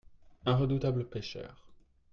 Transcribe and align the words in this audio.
Un 0.47 0.55
redoutable 0.55 1.03
pêcheur. 1.07 1.63